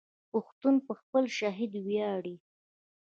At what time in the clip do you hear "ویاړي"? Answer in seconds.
1.85-2.35